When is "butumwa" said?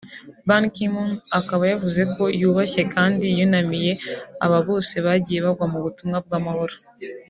5.85-6.17